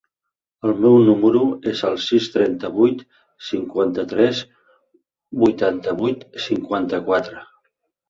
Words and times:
El 0.69 0.71
meu 0.85 0.95
número 1.09 1.41
es 1.71 1.83
el 1.89 1.99
sis, 2.05 2.31
trenta-vuit, 2.37 3.05
cinquanta-tres, 3.51 4.43
vuitanta-vuit, 5.47 6.29
cinquanta-quatre. 6.51 7.49